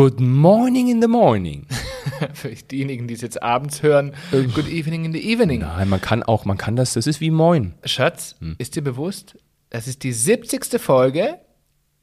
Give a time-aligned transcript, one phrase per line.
[0.00, 1.66] Good morning in the morning.
[2.32, 5.60] Für diejenigen, die es jetzt abends hören, good evening in the evening.
[5.60, 7.74] Nein, man kann auch, man kann das, das ist wie Moin.
[7.84, 9.36] Schatz, ist dir bewusst,
[9.68, 10.80] das ist die 70.
[10.80, 11.38] Folge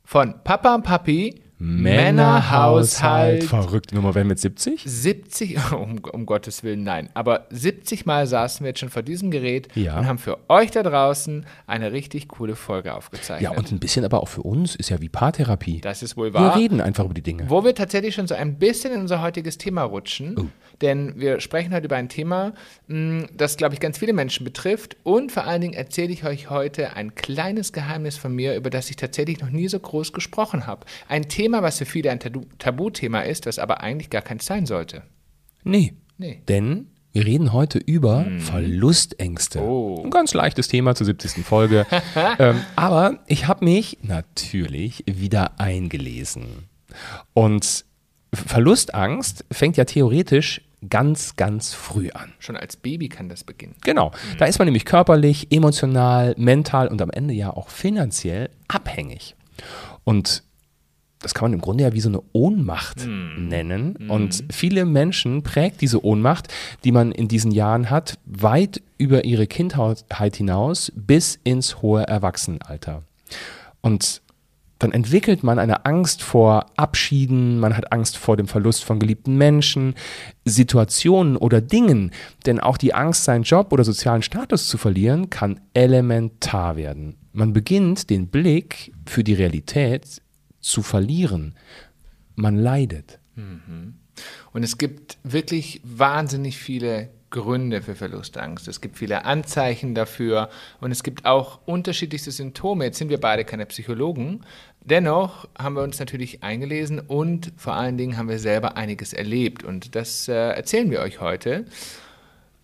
[0.04, 3.44] von Papa und Papi Männerhaushalt.
[3.46, 4.84] Verrückte Nummer, wenn mit 70?
[4.86, 7.10] 70, um, um Gottes Willen, nein.
[7.14, 9.98] Aber 70 Mal saßen wir jetzt schon vor diesem Gerät Ja.
[9.98, 13.52] und haben für euch da draußen eine richtig coole Folge aufgezeichnet.
[13.52, 15.82] Ja, und ein bisschen aber auch für uns, ist ja wie Paartherapie.
[15.82, 16.56] das ist wohl Wir wahr.
[16.58, 17.50] reden einfach über die Dinge.
[17.50, 20.46] Wo wir tatsächlich schon so ein bisschen in unser heutiges Thema rutschen, Oh.
[20.82, 22.54] Denn wir sprechen heute über ein Thema,
[22.88, 26.50] mh, das, glaube ich, ganz viele Menschen betrifft und vor allen Dingen erzähle ich euch
[26.50, 30.68] heute ein kleines Geheimnis von mir, über das ich tatsächlich noch nie so groß gesprochen
[30.68, 30.86] habe.
[31.08, 34.66] Ein Thema, was für viele ein Tabu Tabuthema ist, das aber eigentlich gar keins sein
[34.66, 35.04] sollte.
[35.64, 35.94] Nee.
[36.18, 36.42] Nee.
[36.48, 39.60] Denn wir reden heute über Verlustängste.
[39.60, 40.04] Oh.
[40.04, 41.44] Ein ganz leichtes Thema zur 70.
[41.44, 41.86] Folge.
[42.40, 46.70] ähm, aber ich habe mich natürlich wieder eingelesen.
[47.34, 47.86] Und
[48.34, 52.34] Verlustangst fängt ja theoretisch ganz, ganz früh an.
[52.40, 53.76] Schon als Baby kann das beginnen.
[53.84, 54.12] Genau.
[54.38, 59.36] Da ist man nämlich körperlich, emotional, mental und am Ende ja auch finanziell abhängig.
[60.04, 60.44] Und
[61.20, 63.96] das kann man im Grunde ja wie so eine Ohnmacht nennen.
[64.08, 69.48] Und viele Menschen prägt diese Ohnmacht, die man in diesen Jahren hat, weit über ihre
[69.48, 73.02] Kindheit hinaus bis ins hohe Erwachsenenalter.
[73.82, 74.22] Und
[74.80, 79.38] dann entwickelt man eine Angst vor Abschieden, man hat Angst vor dem Verlust von geliebten
[79.38, 79.96] Menschen,
[80.46, 82.12] Situationen oder Dingen,
[82.46, 87.16] denn auch die Angst, seinen Job oder sozialen Status zu verlieren, kann elementar werden.
[87.34, 90.22] Man beginnt den Blick für die Realität
[90.60, 91.56] zu verlieren.
[92.36, 93.20] Man leidet.
[94.54, 98.68] Und es gibt wirklich wahnsinnig viele Gründe für Verlustangst.
[98.68, 100.50] Es gibt viele Anzeichen dafür
[100.80, 102.86] und es gibt auch unterschiedlichste Symptome.
[102.86, 104.42] Jetzt sind wir beide keine Psychologen.
[104.82, 109.64] Dennoch haben wir uns natürlich eingelesen und vor allen Dingen haben wir selber einiges erlebt
[109.64, 111.66] und das äh, erzählen wir euch heute.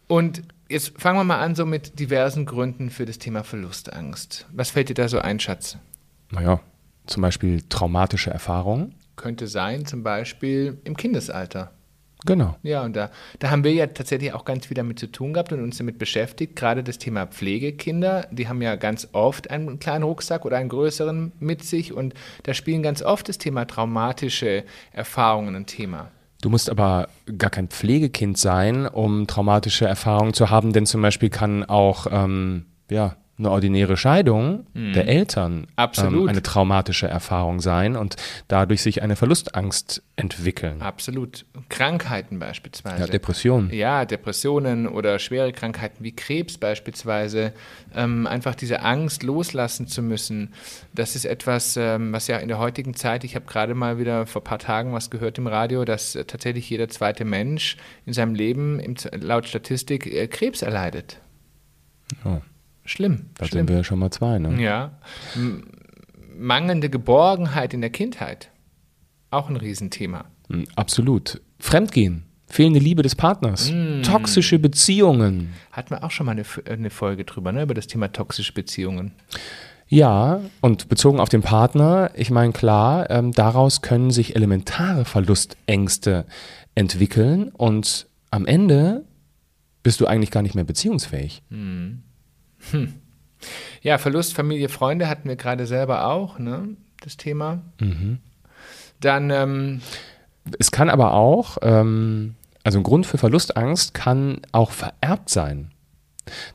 [0.08, 4.48] Und jetzt fangen wir mal an so mit diversen Gründen für das Thema Verlustangst.
[4.52, 5.78] Was fällt dir da so ein, Schatz?
[6.32, 6.62] Naja,
[7.06, 8.96] zum Beispiel traumatische Erfahrungen.
[9.16, 11.72] Könnte sein, zum Beispiel im Kindesalter.
[12.26, 12.56] Genau.
[12.64, 15.52] Ja, und da, da haben wir ja tatsächlich auch ganz viel damit zu tun gehabt
[15.52, 16.56] und uns damit beschäftigt.
[16.56, 21.34] Gerade das Thema Pflegekinder, die haben ja ganz oft einen kleinen Rucksack oder einen größeren
[21.40, 22.14] mit sich und
[22.44, 24.64] da spielen ganz oft das Thema traumatische
[24.94, 26.12] Erfahrungen ein Thema.
[26.42, 27.08] Du musst aber
[27.38, 32.66] gar kein Pflegekind sein, um traumatische Erfahrungen zu haben, denn zum Beispiel kann auch ähm,
[32.90, 35.68] ja, eine ordinäre Scheidung der Eltern Mhm.
[35.76, 36.24] Absolut.
[36.24, 38.16] Ähm, eine traumatische Erfahrung sein und
[38.48, 40.82] dadurch sich eine Verlustangst entwickeln.
[40.82, 41.46] Absolut.
[41.70, 43.02] Krankheiten beispielsweise.
[43.02, 43.72] Ja, Depressionen.
[43.74, 47.54] Ja, Depressionen oder schwere Krankheiten wie Krebs beispielsweise.
[47.96, 50.54] Ähm, einfach diese Angst loslassen zu müssen.
[50.94, 54.26] Das ist etwas, ähm, was ja in der heutigen Zeit, ich habe gerade mal wieder
[54.26, 58.14] vor ein paar Tagen was gehört im Radio, dass äh, tatsächlich jeder zweite Mensch in
[58.14, 61.18] seinem Leben im, laut Statistik äh, Krebs erleidet.
[62.24, 62.42] Oh.
[62.86, 63.30] Schlimm.
[63.36, 63.60] Da schlimm.
[63.62, 64.62] sind wir ja schon mal zwei, ne?
[64.62, 64.92] Ja.
[65.36, 65.64] M
[66.38, 68.50] mangelnde Geborgenheit in der Kindheit.
[69.30, 70.26] Auch ein Riesenthema.
[70.50, 71.42] Mm, Absolut.
[71.60, 74.02] Fremdgehen, fehlende Liebe des Partners, Mm.
[74.02, 75.54] toxische Beziehungen.
[75.72, 79.12] Hatten wir auch schon mal eine, eine Folge drüber, ne, über das Thema toxische Beziehungen.
[79.88, 86.26] Ja, und bezogen auf den Partner, ich meine klar, ähm, daraus können sich elementare Verlustängste
[86.74, 89.06] entwickeln und am Ende
[89.84, 91.44] bist du eigentlich gar nicht mehr beziehungsfähig.
[93.82, 96.70] Ja, Verlust, Familie, Freunde hatten wir gerade selber auch, ne?
[97.02, 97.62] Das Thema.
[99.02, 99.82] Dann, ähm,
[100.60, 105.72] Es kann aber auch, ähm, also ein Grund für Verlustangst kann auch vererbt sein.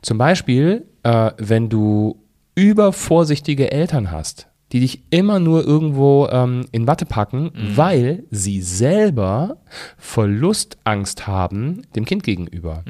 [0.01, 2.19] Zum Beispiel, äh, wenn du
[2.55, 9.57] übervorsichtige Eltern hast, die dich immer nur irgendwo ähm, in Watte packen, weil sie selber
[9.97, 12.83] Verlustangst haben dem Kind gegenüber.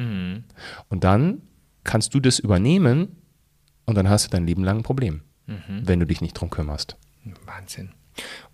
[0.90, 1.42] Und dann
[1.84, 3.16] kannst du das übernehmen
[3.90, 5.22] und dann hast du dein Leben lang ein Problem,
[5.68, 6.96] wenn du dich nicht drum kümmerst.
[7.46, 7.90] Wahnsinn.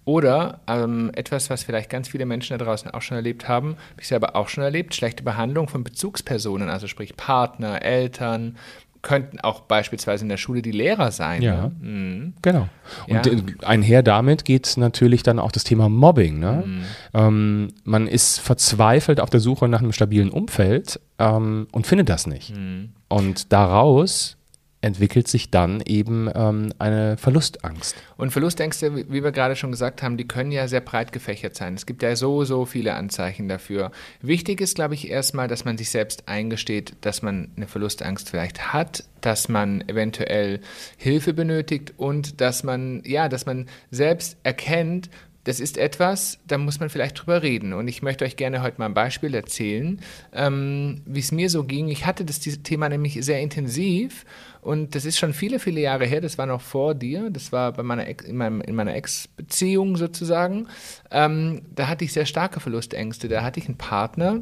[0.06, 4.02] Oder ähm, etwas, was vielleicht ganz viele Menschen da draußen auch schon erlebt haben, habe
[4.02, 8.58] ich selber auch schon erlebt, schlechte Behandlung von Bezugspersonen, also sprich Partner, Eltern,
[9.02, 11.42] könnten auch beispielsweise in der Schule die Lehrer sein.
[11.42, 11.68] Ja.
[11.68, 11.72] Ne?
[11.80, 12.34] Mhm.
[12.42, 12.70] Genau.
[13.08, 13.32] Und Ja.
[13.32, 16.40] äh, einher damit geht natürlich dann auch das Thema Mobbing.
[16.40, 16.64] Ne?
[16.66, 16.84] Mhm.
[17.14, 22.26] Ähm, man ist verzweifelt auf der Suche nach einem stabilen Umfeld ähm, und findet das
[22.26, 22.56] nicht.
[22.56, 22.94] Mhm.
[23.08, 24.38] Und daraus
[24.86, 27.96] entwickelt sich dann eben ähm, eine Verlustangst.
[28.18, 31.74] Und Verlustängste, wie wir gerade schon gesagt haben, die können ja sehr breit gefächert sein.
[31.74, 33.92] Es gibt ja so, so viele Anzeichen dafür.
[34.22, 38.74] Wichtig ist, glaube ich, erstmal, dass man sich selbst eingesteht, dass man eine Verlustangst vielleicht
[38.74, 40.60] hat, dass man eventuell
[40.98, 45.10] Hilfe benötigt und dass man, ja, dass man selbst erkennt,
[45.46, 47.74] das ist etwas, da muss man vielleicht drüber reden.
[47.74, 50.02] Und ich möchte euch gerne heute mal ein Beispiel erzählen,
[50.34, 51.88] ähm, wie es mir so ging.
[51.88, 54.26] Ich hatte das Thema nämlich sehr intensiv
[54.62, 56.20] und das ist schon viele, viele Jahre her.
[56.20, 57.30] Das war noch vor dir.
[57.30, 60.68] Das war bei meiner Ex, in, meinem, in meiner Ex-Beziehung sozusagen.
[61.12, 63.28] Ähm, da hatte ich sehr starke Verlustängste.
[63.28, 64.42] Da hatte ich einen Partner,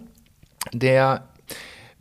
[0.72, 1.28] der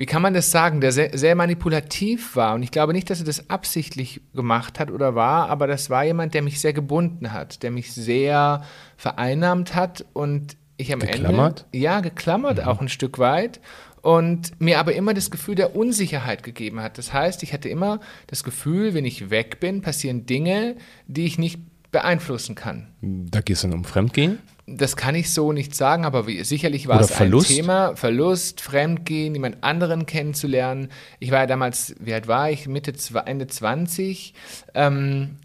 [0.03, 2.57] wie kann man das sagen, der sehr, sehr, manipulativ war.
[2.57, 6.03] Und ich glaube nicht, dass er das absichtlich gemacht hat oder war, aber das war
[6.03, 8.65] jemand, der mich sehr gebunden hat, der mich sehr
[8.97, 11.67] vereinnahmt hat und ich am geklammert?
[11.71, 11.85] Ende.
[11.85, 12.65] Ja, geklammert mhm.
[12.65, 13.61] auch ein Stück weit.
[14.01, 16.99] Und mir aber immer das Gefühl der Unsicherheit gegeben hat.
[16.99, 20.75] Das heißt, ich hatte immer das Gefühl, wenn ich weg bin, passieren Dinge,
[21.07, 21.61] die ich nicht
[21.93, 22.89] beeinflussen kann.
[23.01, 24.39] Da geht es dann um Fremdgehen?
[24.67, 27.51] das kann ich so nicht sagen, aber wie, sicherlich war Oder es Verlust?
[27.51, 27.97] ein Thema.
[27.97, 30.89] Verlust, Fremdgehen, jemand anderen kennenzulernen.
[31.19, 32.69] Ich war ja damals, wie alt war ich?
[32.69, 32.93] Mitte,
[33.27, 34.35] Ende 20.
[34.75, 35.37] Ähm,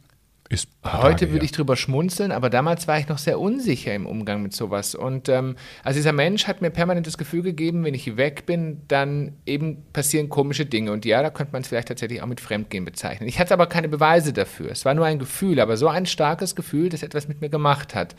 [0.50, 4.06] ist heute Tage, würde ich drüber schmunzeln, aber damals war ich noch sehr unsicher im
[4.06, 4.96] Umgang mit sowas.
[4.96, 8.82] Und ähm, also dieser Mensch hat mir permanent das Gefühl gegeben, wenn ich weg bin,
[8.88, 10.92] dann eben passieren komische Dinge.
[10.94, 13.28] Und ja, da könnte man es vielleicht tatsächlich auch mit Fremdgehen bezeichnen.
[13.28, 14.72] Ich hatte aber keine Beweise dafür.
[14.72, 17.94] Es war nur ein Gefühl, aber so ein starkes Gefühl, das etwas mit mir gemacht
[17.94, 18.16] hat.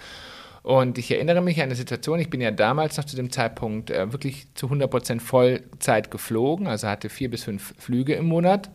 [0.63, 3.91] Und ich erinnere mich an eine Situation, ich bin ja damals noch zu dem Zeitpunkt
[3.91, 8.69] äh, wirklich zu 100% Vollzeit geflogen, also hatte vier bis fünf Flüge im Monat.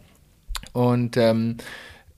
[0.71, 1.57] Und ähm,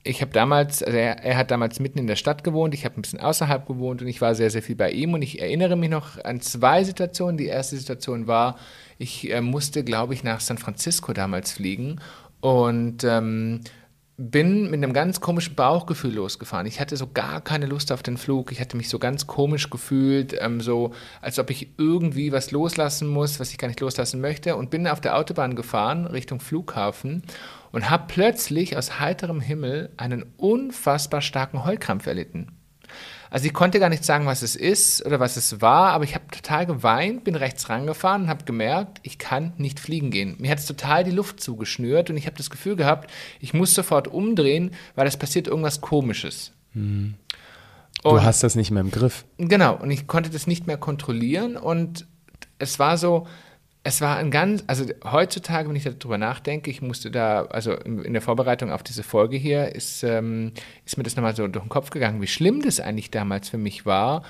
[0.06, 3.00] ich habe damals, also er, er, hat damals mitten in der Stadt gewohnt, ich habe
[3.00, 5.13] ein bisschen außerhalb gewohnt und ich war sehr, sehr viel bei ihm.
[5.16, 7.38] Und ich erinnere mich noch an zwei Situationen.
[7.38, 8.57] Die erste Situation war,
[9.00, 12.00] ich äh, musste, glaube ich, nach San Francisco damals fliegen
[12.40, 13.62] und ähm,
[14.17, 16.67] bin mit einem ganz komischen Bauchgefühl losgefahren.
[16.67, 18.51] Ich hatte so gar keine Lust auf den Flug.
[18.51, 23.07] Ich hatte mich so ganz komisch gefühlt, ähm, so als ob ich irgendwie was loslassen
[23.07, 24.56] muss, was ich gar nicht loslassen möchte.
[24.56, 27.23] Und bin auf der Autobahn gefahren Richtung Flughafen
[27.71, 32.55] und habe plötzlich aus heiterem Himmel einen unfassbar starken Heulkrampf erlitten.
[33.30, 36.16] Also ich konnte gar nicht sagen, was es ist oder was es war, aber ich
[36.16, 40.36] habe total geweint, bin rechts rangefahren und habe gemerkt, ich kann nicht fliegen gehen.
[40.39, 43.74] Mir hat es total die Luft zugeschnürt und ich habe das Gefühl gehabt, ich muss
[43.74, 46.51] sofort umdrehen, weil es passiert irgendwas Komisches.
[46.74, 47.16] Hm.
[48.04, 49.25] Du hast das nicht mehr im Griff.
[49.38, 52.06] Genau, und ich konnte das nicht mehr kontrollieren und
[52.60, 53.25] es war so,
[53.88, 58.14] es war ein ganz, also heutzutage, wenn ich darüber nachdenke, ich musste da, also in
[58.14, 60.54] der Vorbereitung auf diese Folge hier, ist, ähm,
[60.88, 63.60] ist mir das nochmal so durch den Kopf gegangen, wie schlimm das eigentlich damals für
[63.60, 64.24] mich war.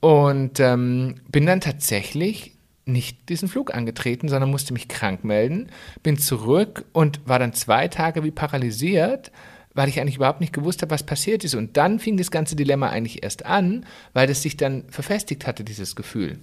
[0.00, 2.56] Und ähm, bin dann tatsächlich
[2.86, 5.68] nicht diesen Flug angetreten, sondern musste mich krank melden,
[6.02, 9.30] bin zurück und war dann zwei Tage wie paralysiert,
[9.74, 11.54] weil ich eigentlich überhaupt nicht gewusst habe, was passiert ist.
[11.54, 15.64] Und dann fing das ganze Dilemma eigentlich erst an, weil das sich dann verfestigt hatte,
[15.64, 16.38] dieses Gefühl.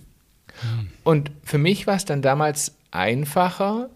[1.04, 3.90] Und für mich war es dann damals einfacher,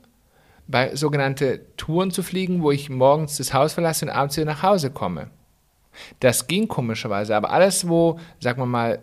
[0.67, 4.63] bei sogenannte Touren zu fliegen, wo ich morgens das Haus verlasse und abends wieder nach
[4.63, 5.29] Hause komme.
[6.19, 8.99] Das ging komischerweise, aber alles, wo, sagen wir mal,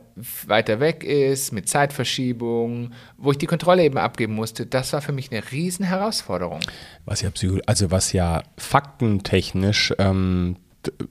[0.47, 5.12] weiter weg ist, mit Zeitverschiebung, wo ich die Kontrolle eben abgeben musste, das war für
[5.12, 6.61] mich eine riesen Herausforderung.
[7.05, 7.31] Was ja,
[7.67, 10.57] also was ja faktentechnisch ähm,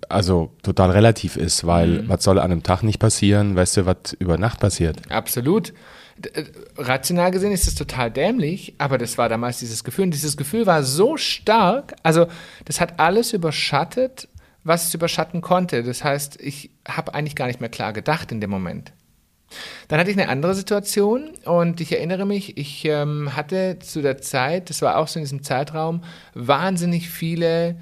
[0.10, 2.10] also total relativ ist, weil mhm.
[2.10, 5.10] was soll an einem Tag nicht passieren, weißt du, was über Nacht passiert?
[5.12, 5.74] Absolut.
[6.34, 6.46] Äh,
[6.78, 10.06] rational gesehen ist das total dämlich, aber das war damals dieses Gefühl.
[10.06, 12.28] Und dieses Gefühl war so stark, also
[12.66, 14.28] das hat alles überschattet,
[14.64, 15.84] was es überschatten konnte.
[15.84, 18.92] Das heißt, ich habe eigentlich gar nicht mehr klar gedacht in dem Moment.
[19.88, 24.20] Dann hatte ich eine andere Situation und ich erinnere mich, ich ähm, hatte zu der
[24.20, 26.04] Zeit, das war auch so in diesem Zeitraum,
[26.36, 27.78] wahnsinnig viele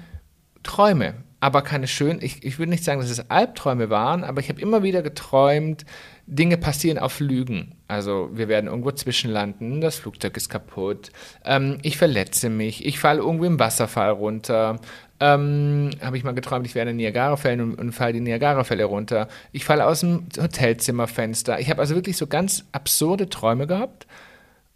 [0.62, 4.48] Träume aber keine schönen, ich, ich würde nicht sagen, dass es Albträume waren, aber ich
[4.48, 5.84] habe immer wieder geträumt,
[6.30, 7.74] Dinge passieren auf Lügen.
[7.88, 11.10] Also wir werden irgendwo zwischenlanden, das Flugzeug ist kaputt,
[11.44, 14.78] ähm, ich verletze mich, ich falle irgendwo im Wasserfall runter.
[15.20, 19.26] Ähm, habe ich mal geträumt, ich werde in Niagara-Fällen und, und falle die Niagara-Fälle runter.
[19.52, 21.58] Ich falle aus dem Hotelzimmerfenster.
[21.58, 24.06] Ich habe also wirklich so ganz absurde Träume gehabt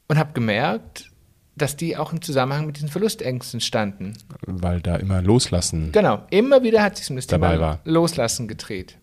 [0.08, 1.10] und habe gemerkt,
[1.54, 4.16] dass die auch im Zusammenhang mit diesen Verlustängsten standen.
[4.46, 5.92] Weil da immer Loslassen.
[5.92, 7.80] Genau, immer wieder hat sich um das dabei Thema war.
[7.84, 8.96] Loslassen gedreht.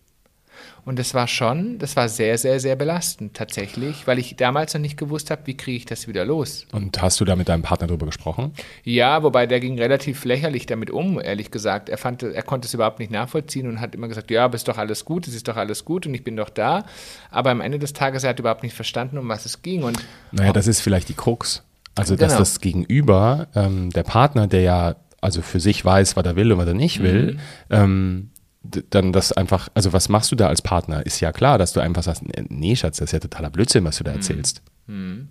[0.84, 4.80] Und das war schon, das war sehr, sehr, sehr belastend tatsächlich, weil ich damals noch
[4.80, 6.66] nicht gewusst habe, wie kriege ich das wieder los.
[6.72, 8.52] Und hast du da mit deinem Partner drüber gesprochen?
[8.84, 11.88] Ja, wobei der ging relativ lächerlich damit um, ehrlich gesagt.
[11.88, 14.68] Er, fand, er konnte es überhaupt nicht nachvollziehen und hat immer gesagt, ja, aber ist
[14.68, 16.84] doch alles gut, es ist doch alles gut und ich bin doch da.
[17.30, 19.82] Aber am Ende des Tages, er hat überhaupt nicht verstanden, um was es ging.
[19.82, 19.98] Und
[20.32, 21.62] naja, das ist vielleicht die Krux.
[21.94, 22.38] Also, dass genau.
[22.38, 26.58] das Gegenüber, ähm, der Partner, der ja also für sich weiß, was er will und
[26.58, 27.38] was er nicht will, mhm.
[27.70, 28.30] ähm,
[28.62, 31.04] dann das einfach, also was machst du da als Partner?
[31.04, 33.98] Ist ja klar, dass du einfach sagst, nee, Schatz, das ist ja totaler Blödsinn, was
[33.98, 34.18] du da mhm.
[34.18, 34.62] erzählst.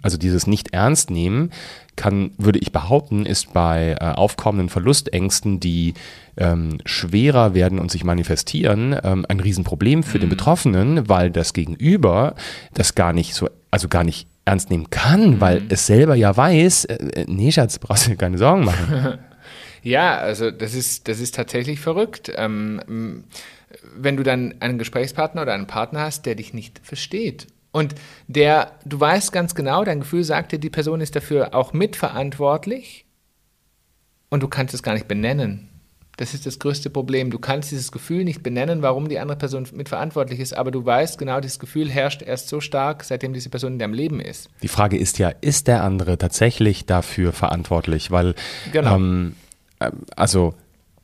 [0.02, 1.52] Also dieses nicht ernst nehmen
[1.96, 5.96] kann, würde ich behaupten, ist bei äh, aufkommenden Verlustängsten, die
[6.38, 12.36] ähm, schwerer werden und sich manifestieren, ähm, ein Riesenproblem für den Betroffenen, weil das Gegenüber
[12.74, 16.86] das gar nicht so, also gar nicht ernst nehmen kann, weil es selber ja weiß,
[16.86, 19.20] äh, äh, nee, Schatz, brauchst du dir keine Sorgen machen.
[19.84, 22.32] Ja, also das ist, das ist tatsächlich verrückt.
[22.36, 23.24] Ähm,
[23.96, 27.48] wenn du dann einen Gesprächspartner oder einen Partner hast, der dich nicht versteht.
[27.72, 27.94] Und
[28.28, 33.06] der, du weißt ganz genau, dein Gefühl sagt dir, die Person ist dafür auch mitverantwortlich
[34.30, 35.70] und du kannst es gar nicht benennen.
[36.18, 37.32] Das ist das größte Problem.
[37.32, 41.18] Du kannst dieses Gefühl nicht benennen, warum die andere Person mitverantwortlich ist, aber du weißt
[41.18, 44.50] genau, dieses Gefühl herrscht erst so stark, seitdem diese Person in deinem Leben ist.
[44.62, 48.12] Die Frage ist ja, ist der andere tatsächlich dafür verantwortlich?
[48.12, 48.36] Weil,
[48.74, 48.98] Genau.
[48.98, 49.36] ähm,
[50.16, 50.54] also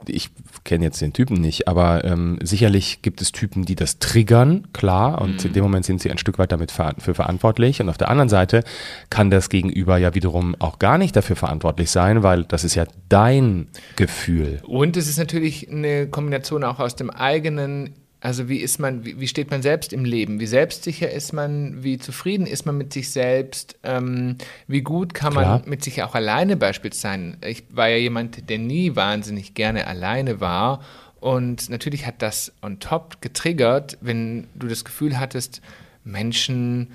[0.07, 0.29] ich
[0.63, 5.19] kenne jetzt den Typen nicht, aber ähm, sicherlich gibt es Typen, die das triggern, klar,
[5.21, 5.47] und Mhm.
[5.47, 7.81] in dem Moment sind sie ein Stück weit damit ver für verantwortlich.
[7.81, 8.63] Und auf der anderen Seite
[9.09, 12.85] kann das Gegenüber ja wiederum auch gar nicht dafür verantwortlich sein, weil das ist ja
[13.09, 14.61] dein Gefühl.
[14.67, 19.19] Und es ist natürlich eine Kombination auch aus dem eigenen, also wie ist man, wie,
[19.19, 20.39] wie steht man selbst im Leben?
[20.39, 21.83] Wie selbstsicher ist man?
[21.83, 23.77] Wie zufrieden ist man mit sich selbst?
[23.83, 25.59] Ähm, wie gut kann Klar.
[25.59, 27.37] man mit sich auch alleine beispielsweise sein?
[27.45, 30.81] Ich war ja jemand, der nie wahnsinnig gerne alleine war.
[31.19, 35.61] Und natürlich hat das on top getriggert, wenn du das Gefühl hattest,
[36.03, 36.93] Menschen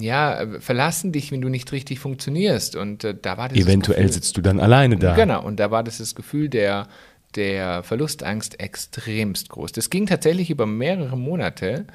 [0.00, 2.74] ja, verlassen dich, wenn du nicht richtig funktionierst.
[2.74, 5.14] Und äh, da war das Eventuell Gefühl, sitzt du dann alleine da.
[5.14, 6.88] Genau, und da war das das Gefühl der,
[7.34, 9.72] der Verlustangst extremst groß.
[9.72, 11.86] Das ging tatsächlich über mehrere Monate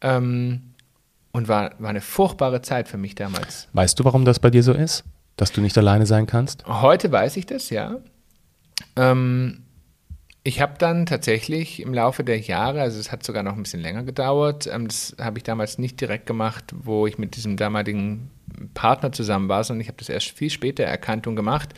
[0.00, 0.74] ähm,
[1.32, 3.68] und war, war eine furchtbare Zeit für mich damals.
[3.72, 5.04] Weißt du, warum das bei dir so ist?
[5.36, 6.66] Dass du nicht alleine sein kannst?
[6.66, 7.96] Heute weiß ich das, ja.
[8.96, 9.62] Ähm,
[10.44, 13.80] ich habe dann tatsächlich im Laufe der Jahre, also es hat sogar noch ein bisschen
[13.80, 18.30] länger gedauert, ähm, das habe ich damals nicht direkt gemacht, wo ich mit diesem damaligen
[18.74, 21.70] Partner zusammen war, sondern ich habe das erst viel später erkannt und gemacht.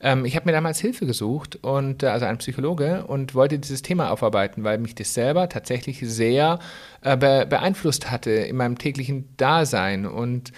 [0.00, 3.82] Ähm, ich habe mir damals Hilfe gesucht und äh, also einen Psychologe und wollte dieses
[3.82, 6.58] Thema aufarbeiten, weil mich das selber tatsächlich sehr
[7.02, 10.52] äh, be beeinflusst hatte in meinem täglichen Dasein und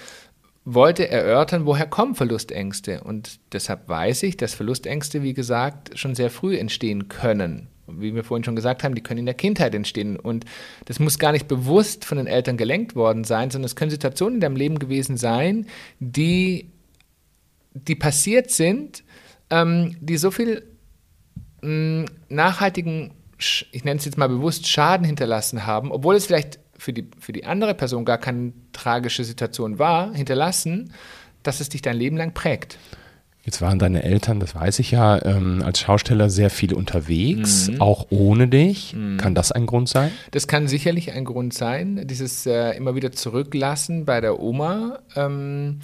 [0.64, 3.02] wollte erörtern, woher kommen Verlustängste.
[3.02, 7.68] Und deshalb weiß ich, dass Verlustängste, wie gesagt, schon sehr früh entstehen können.
[7.86, 10.16] Wie wir vorhin schon gesagt haben, die können in der Kindheit entstehen.
[10.16, 10.44] Und
[10.84, 14.36] das muss gar nicht bewusst von den Eltern gelenkt worden sein, sondern es können Situationen
[14.36, 15.66] in deinem Leben gewesen sein,
[15.98, 16.70] die,
[17.74, 19.02] die passiert sind,
[19.50, 20.64] ähm, die so viel
[21.62, 26.60] mh, nachhaltigen, Sch- ich nenne es jetzt mal bewusst, Schaden hinterlassen haben, obwohl es vielleicht
[26.78, 30.92] für die, für die andere Person gar keine tragische Situation war, hinterlassen,
[31.42, 32.78] dass es dich dein Leben lang prägt.
[33.44, 38.06] Jetzt waren deine Eltern, das weiß ich ja, ähm, als Schausteller sehr viel unterwegs, auch
[38.10, 38.94] ohne dich.
[39.18, 40.12] Kann das ein Grund sein?
[40.30, 45.00] Das kann sicherlich ein Grund sein, dieses äh, immer wieder zurücklassen bei der Oma.
[45.16, 45.80] Ähm,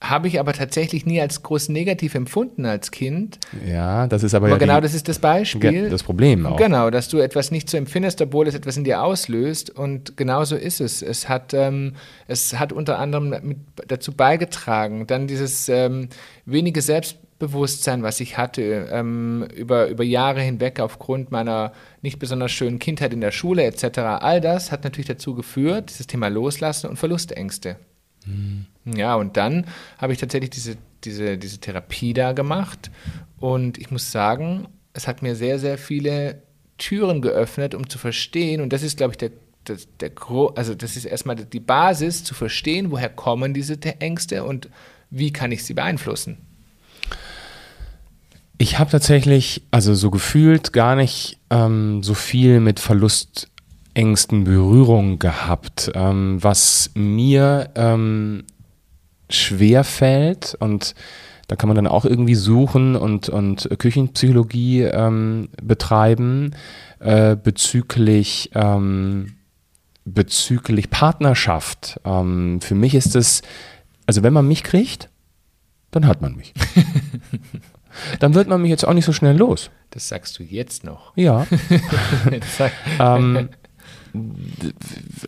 [0.00, 3.38] habe ich aber tatsächlich nie als groß negativ empfunden als Kind.
[3.66, 5.88] Ja, das ist aber, Aber ja genau die, das ist das Beispiel.
[5.88, 6.56] das Problem auch.
[6.56, 9.70] Genau, dass du etwas nicht so empfindest, obwohl es etwas in dir auslöst.
[9.70, 11.00] Und genauso ist es.
[11.00, 11.94] Es hat, ähm,
[12.28, 16.10] es hat unter anderem mit dazu beigetragen, dann dieses ähm,
[16.44, 21.72] wenige Selbstbewusstsein, was ich hatte, ähm, über, über Jahre hinweg aufgrund meiner
[22.02, 23.98] nicht besonders schönen Kindheit in der Schule etc.
[24.20, 27.76] All das hat natürlich dazu geführt, dieses Thema Loslassen und Verlustängste.
[28.84, 29.66] Ja, und dann
[29.98, 32.90] habe ich tatsächlich diese, diese, diese Therapie da gemacht.
[33.38, 36.42] Und ich muss sagen, es hat mir sehr, sehr viele
[36.78, 38.60] Türen geöffnet, um zu verstehen.
[38.60, 39.30] Und das ist, glaube ich, der,
[39.64, 40.12] das, der
[40.54, 44.68] also das ist erstmal die Basis, zu verstehen, woher kommen diese Te- Ängste und
[45.10, 46.38] wie kann ich sie beeinflussen.
[48.58, 52.80] Ich habe tatsächlich, also so gefühlt, gar nicht ähm, so viel mit
[53.96, 55.90] Verlustängsten Berührung gehabt.
[55.94, 58.44] Ähm, was mir ähm,
[59.30, 60.94] schwer fällt und
[61.48, 66.54] da kann man dann auch irgendwie suchen und, und Küchenpsychologie ähm, betreiben
[66.98, 69.36] äh, bezüglich, ähm,
[70.04, 71.98] bezüglich Partnerschaft.
[72.04, 73.42] Ähm, für mich ist es,
[74.06, 75.08] also wenn man mich kriegt,
[75.90, 76.52] dann hat man mich.
[78.18, 79.70] dann wird man mich jetzt auch nicht so schnell los.
[79.90, 81.16] Das sagst du jetzt noch.
[81.16, 81.46] Ja.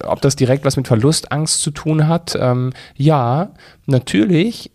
[0.04, 2.36] Ob das direkt was mit Verlustangst zu tun hat?
[2.40, 3.50] Ähm, ja,
[3.86, 4.70] natürlich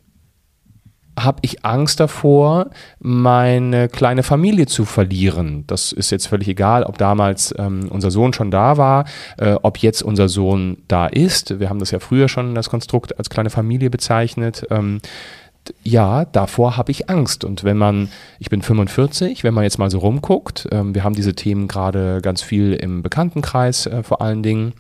[1.20, 5.63] habe ich Angst davor, meine kleine Familie zu verlieren.
[5.67, 9.05] Das ist jetzt völlig egal, ob damals ähm, unser Sohn schon da war,
[9.38, 11.60] äh, ob jetzt unser Sohn da ist.
[11.60, 14.65] Wir haben das ja früher schon das Konstrukt als kleine Familie bezeichnet.
[14.72, 15.01] Ähm,
[15.84, 17.43] ja, davor habe ich Angst.
[17.43, 21.15] Und wenn man, ich bin 45, wenn man jetzt mal so rumguckt, ähm, wir haben
[21.15, 24.74] diese Themen gerade ganz viel im Bekanntenkreis äh, vor allen Dingen,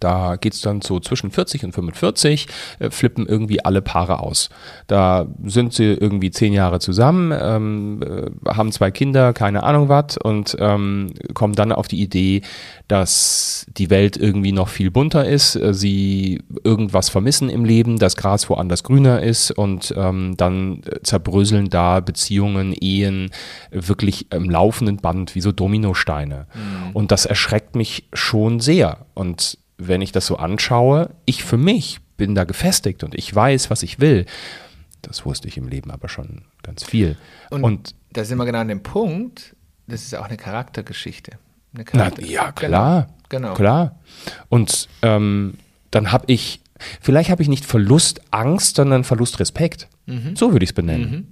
[0.00, 2.46] Da geht es dann so zwischen 40 und 45,
[2.78, 4.48] äh, flippen irgendwie alle Paare aus.
[4.86, 10.16] Da sind sie irgendwie zehn Jahre zusammen, ähm, äh, haben zwei Kinder, keine Ahnung was,
[10.18, 12.42] und ähm, kommen dann auf die Idee,
[12.88, 18.16] dass die Welt irgendwie noch viel bunter ist, äh, sie irgendwas vermissen im Leben, das
[18.16, 23.30] Gras woanders grüner ist und ähm, dann zerbröseln da Beziehungen, Ehen
[23.70, 26.46] wirklich im laufenden Band wie so Dominosteine.
[26.54, 26.96] Mhm.
[26.96, 29.06] Und das erschreckt mich schon sehr.
[29.14, 33.70] Und wenn ich das so anschaue, ich für mich bin da gefestigt und ich weiß,
[33.70, 34.26] was ich will.
[35.02, 37.16] Das wusste ich im Leben aber schon ganz viel.
[37.50, 39.54] Und, und da sind wir genau an dem Punkt,
[39.86, 41.38] das ist auch eine Charaktergeschichte.
[41.72, 43.08] Eine Charakter na, ja, klar.
[43.28, 43.54] Genau.
[43.54, 44.00] Klar.
[44.48, 45.54] Und ähm,
[45.90, 46.60] dann habe ich,
[47.00, 49.88] vielleicht habe ich nicht Verlustangst, sondern Verlustrespekt.
[50.06, 50.34] Mhm.
[50.34, 51.10] So würde ich es benennen.
[51.10, 51.26] Mhm.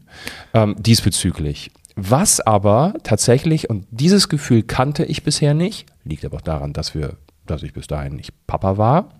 [0.55, 1.71] Ähm, diesbezüglich.
[1.97, 6.95] Was aber tatsächlich, und dieses Gefühl kannte ich bisher nicht, liegt aber auch daran, dass
[6.95, 9.11] wir dass ich bis dahin nicht Papa war.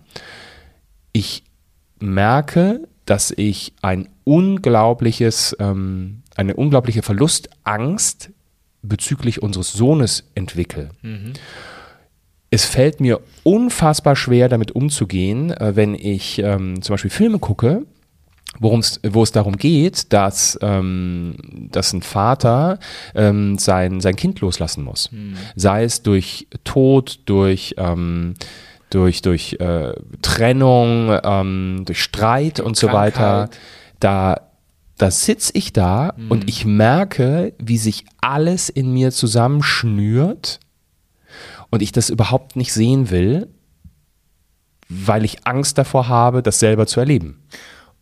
[1.13, 1.43] Ich
[1.99, 8.31] merke, dass ich ein unglaubliches, ähm, eine unglaubliche Verlustangst
[8.81, 10.89] bezüglich unseres Sohnes entwickle.
[11.01, 11.33] Mhm.
[12.49, 17.85] Es fällt mir unfassbar schwer, damit umzugehen, äh, wenn ich ähm, zum Beispiel Filme gucke,
[18.59, 21.35] Worum's, wo es darum geht, dass, ähm,
[21.71, 22.79] dass ein Vater
[23.15, 25.11] ähm, sein, sein Kind loslassen muss.
[25.11, 25.35] Mhm.
[25.55, 28.35] Sei es durch Tod, durch, ähm,
[28.89, 33.15] durch, durch äh, Trennung, ähm, durch Streit und Krankheit.
[33.15, 33.49] so weiter.
[33.99, 34.41] Da,
[34.97, 36.31] da sitze ich da mhm.
[36.31, 40.59] und ich merke, wie sich alles in mir zusammenschnürt
[41.69, 43.47] und ich das überhaupt nicht sehen will,
[44.89, 47.41] weil ich Angst davor habe, das selber zu erleben.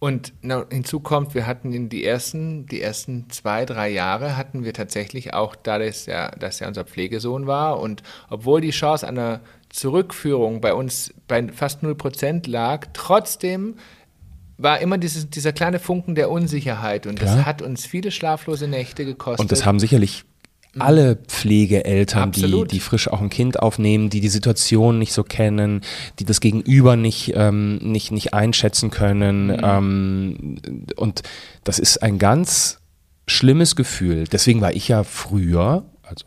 [0.05, 0.33] Und
[0.69, 5.33] hinzu kommt, wir hatten in die ersten, die ersten zwei, drei Jahre hatten wir tatsächlich
[5.33, 10.61] auch, da das ja, dass er unser Pflegesohn war und obwohl die Chance einer Zurückführung
[10.61, 13.77] bei uns bei fast 0% lag, trotzdem
[14.59, 17.37] war immer dieses, dieser kleine Funken der Unsicherheit und Klar.
[17.37, 19.39] das hat uns viele schlaflose Nächte gekostet.
[19.39, 20.23] Und das haben sicherlich
[20.79, 25.81] alle Pflegeeltern, die, die frisch auch ein Kind aufnehmen, die die Situation nicht so kennen,
[26.19, 29.47] die das Gegenüber nicht, ähm, nicht, nicht einschätzen können.
[29.47, 29.61] Mhm.
[29.63, 30.55] Ähm,
[30.95, 31.23] und
[31.63, 32.79] das ist ein ganz
[33.27, 34.25] schlimmes Gefühl.
[34.25, 36.25] Deswegen war ich ja früher, also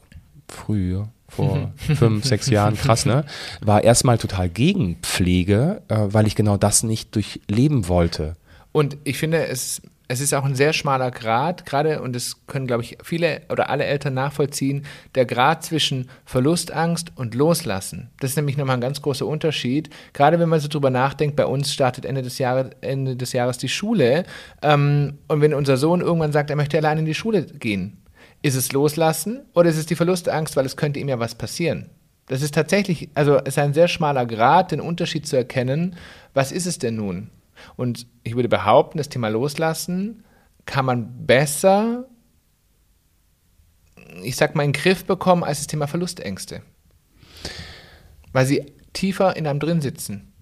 [0.49, 3.25] früher, vor fünf, sechs Jahren, krass, ne?
[3.61, 8.37] War erstmal total gegen Pflege, äh, weil ich genau das nicht durchleben wollte.
[8.73, 12.67] Und ich finde, es es ist auch ein sehr schmaler Grad, gerade, und das können,
[12.67, 18.11] glaube ich, viele oder alle Eltern nachvollziehen, der Grad zwischen Verlustangst und Loslassen.
[18.19, 19.91] Das ist nämlich nochmal ein ganz großer Unterschied.
[20.15, 23.59] Gerade wenn man so drüber nachdenkt, bei uns startet Ende des Jahres, Ende des Jahres
[23.59, 24.25] die Schule.
[24.63, 28.03] Ähm, und wenn unser Sohn irgendwann sagt, er möchte allein in die Schule gehen,
[28.41, 31.91] ist es Loslassen oder ist es die Verlustangst, weil es könnte ihm ja was passieren?
[32.29, 35.97] Das ist tatsächlich, also es ist ein sehr schmaler Grad, den Unterschied zu erkennen.
[36.33, 37.31] Was ist es denn nun?
[37.77, 40.25] Und ich würde behaupten, das Thema Loslassen
[40.67, 42.09] kann man besser,
[44.23, 46.63] ich sag mal, in den Griff bekommen als das Thema Verlustängste.
[48.33, 50.33] Weil sie tiefer in einem drin sitzen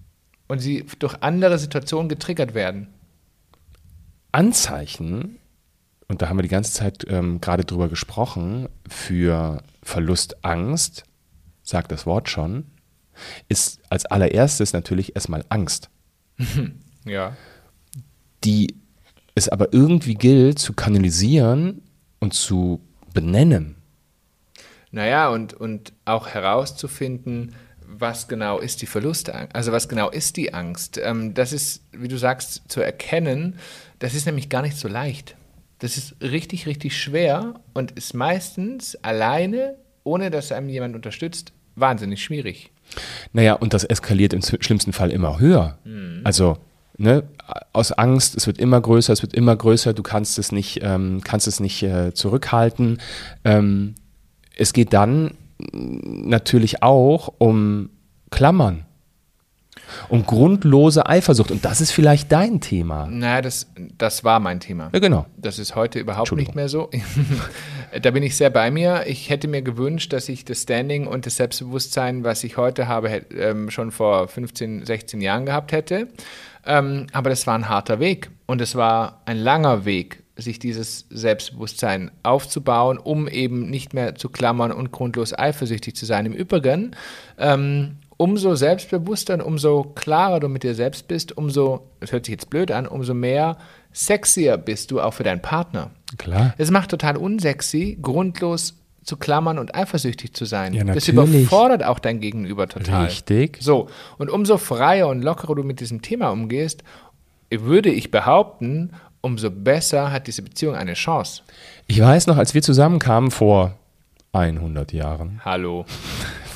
[0.47, 2.93] und sie durch andere Situationen getriggert werden.
[4.31, 5.39] Anzeichen,
[6.07, 11.03] und da haben wir die ganze Zeit ähm, gerade drüber gesprochen, für Verlustangst,
[11.63, 12.65] sagt das Wort schon,
[13.49, 15.89] ist als allererstes natürlich erstmal Angst.
[17.07, 17.35] Ja.
[18.43, 18.75] Die
[19.35, 21.81] es aber irgendwie gilt zu kanalisieren
[22.19, 22.81] und zu
[23.13, 23.75] benennen.
[24.91, 27.53] Naja, und, und auch herauszufinden,
[27.85, 30.99] was genau ist die Verlustangst, also was genau ist die Angst.
[31.01, 33.59] Ähm, das ist, wie du sagst, zu erkennen,
[33.99, 35.35] das ist nämlich gar nicht so leicht.
[35.79, 42.23] Das ist richtig, richtig schwer und ist meistens alleine, ohne dass einem jemand unterstützt, wahnsinnig
[42.23, 42.71] schwierig.
[43.33, 45.77] Naja, und das eskaliert im schlimmsten Fall immer höher.
[45.83, 46.21] Mhm.
[46.23, 46.57] Also
[46.97, 47.23] ne,
[47.73, 51.21] aus Angst, es wird immer größer, es wird immer größer, du kannst es nicht, ähm,
[51.23, 52.99] kannst es nicht äh, zurückhalten.
[53.43, 53.95] Ähm,
[54.55, 57.89] es geht dann natürlich auch um
[58.29, 58.83] Klammern.
[60.09, 61.49] Um grundlose Eifersucht.
[61.49, 63.07] Und das ist vielleicht dein Thema.
[63.07, 64.89] Naja, das, das war mein Thema.
[64.91, 65.25] Ja, genau.
[65.37, 66.89] Das ist heute überhaupt nicht mehr so.
[68.01, 69.05] da bin ich sehr bei mir.
[69.07, 73.07] Ich hätte mir gewünscht, dass ich das Standing und das Selbstbewusstsein, was ich heute habe,
[73.37, 76.09] ähm, schon vor 15, 16 Jahren gehabt hätte.
[76.67, 81.07] Ähm, aber das war ein harter Weg und es war ein langer Weg, sich dieses
[81.09, 86.25] Selbstbewusstsein aufzubauen, um eben nicht mehr zu klammern und grundlos eifersüchtig zu sein.
[86.25, 86.95] Im Übrigen,
[87.37, 92.33] ähm, umso selbstbewusster und umso klarer du mit dir selbst bist, umso, das hört sich
[92.33, 93.57] jetzt blöd an, umso mehr
[93.93, 95.91] sexier bist du auch für deinen Partner.
[96.17, 96.53] Klar.
[96.57, 98.75] Es macht total unsexy, grundlos
[99.07, 100.73] zu klammern und eifersüchtig zu sein.
[100.73, 103.05] Ja, das überfordert auch dein Gegenüber total.
[103.05, 103.57] Richtig.
[103.61, 106.83] So, und umso freier und lockerer du mit diesem Thema umgehst,
[107.49, 108.91] würde ich behaupten,
[109.21, 111.43] umso besser hat diese Beziehung eine Chance.
[111.87, 113.77] Ich weiß noch, als wir zusammenkamen vor
[114.33, 115.85] 100 Jahren, Hallo,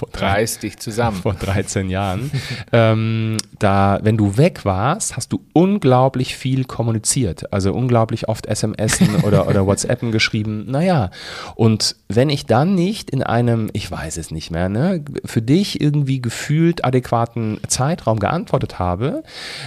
[0.02, 1.18] vor drei, reiß dich zusammen.
[1.22, 2.32] vor 13 Jahren,
[2.72, 7.54] ähm, da, wenn du weg warst, hast du unglaublich viel kommuniziert.
[7.54, 10.66] Also unglaublich oft SMSen oder, oder WhatsAppen geschrieben.
[10.68, 11.12] Naja,
[11.56, 15.80] und wenn ich dann nicht in einem, ich weiß es nicht mehr, ne, für dich
[15.80, 19.22] irgendwie gefühlt adäquaten Zeitraum geantwortet habe,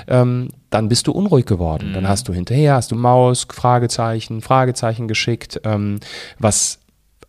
[0.09, 1.93] ähm, dann bist du unruhig geworden.
[1.95, 6.01] Dann hast du hinterher, hast du Maus, Fragezeichen, Fragezeichen geschickt, ähm,
[6.41, 6.81] was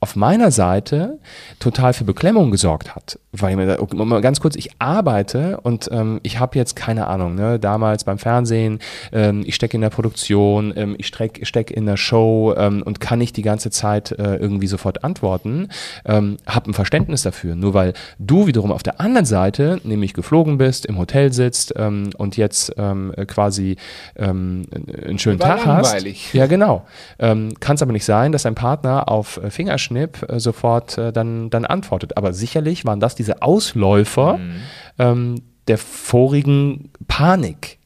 [0.06, 1.18] auf meiner Seite
[1.58, 3.18] total für Beklemmung gesorgt hat.
[3.32, 6.76] Weil ich mir da, okay, mal ganz kurz, ich arbeite und ähm, ich habe jetzt
[6.76, 8.78] keine Ahnung, ne, damals beim Fernsehen,
[9.12, 13.00] ähm, ich stecke in der Produktion, ähm, ich stecke steck in der Show ähm, und
[13.00, 15.70] kann nicht die ganze Zeit äh, irgendwie sofort antworten,
[16.06, 17.56] ähm, habe ein Verständnis dafür.
[17.56, 22.12] Nur weil du wiederum auf der anderen Seite nämlich geflogen bist, im Hotel sitzt ähm,
[22.18, 23.78] und jetzt ähm, quasi
[24.20, 26.26] einen schönen Tag langweilig.
[26.28, 26.34] hast.
[26.34, 26.86] Ja, genau.
[27.18, 29.50] Kann es aber nicht sein, dass dein Partner auf äh,
[29.96, 32.18] Fingerschnipp äh, sofort äh, dann, dann antwortet.
[32.18, 34.56] Aber sicherlich waren das diese Ausläufer Mhm.
[35.00, 35.36] ähm,
[35.68, 37.80] der vorigen Panik,